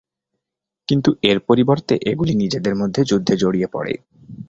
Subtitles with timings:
[0.87, 3.93] কিন্তু এর পরিবর্তে এগুলি নিজেদের মধ্যে যুদ্ধে জড়িয়ে পড়ে।